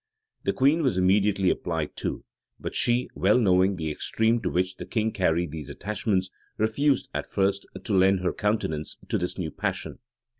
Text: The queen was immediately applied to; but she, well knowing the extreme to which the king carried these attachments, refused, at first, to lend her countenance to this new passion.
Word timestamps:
The 0.45 0.53
queen 0.53 0.81
was 0.81 0.97
immediately 0.97 1.51
applied 1.51 1.95
to; 1.97 2.25
but 2.59 2.73
she, 2.73 3.07
well 3.13 3.37
knowing 3.37 3.75
the 3.75 3.91
extreme 3.91 4.41
to 4.41 4.49
which 4.49 4.77
the 4.77 4.85
king 4.87 5.11
carried 5.11 5.51
these 5.51 5.69
attachments, 5.69 6.31
refused, 6.57 7.07
at 7.13 7.27
first, 7.29 7.67
to 7.83 7.93
lend 7.95 8.21
her 8.21 8.33
countenance 8.33 8.97
to 9.09 9.19
this 9.19 9.37
new 9.37 9.51
passion. 9.51 9.99